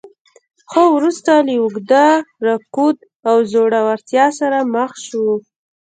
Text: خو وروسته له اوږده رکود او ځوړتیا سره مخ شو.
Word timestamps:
خو 0.69 0.81
وروسته 0.97 1.31
له 1.45 1.53
اوږده 1.61 2.07
رکود 2.47 2.97
او 3.29 3.37
ځوړتیا 3.51 4.25
سره 4.39 4.57
مخ 4.75 4.91
شو. 5.05 5.27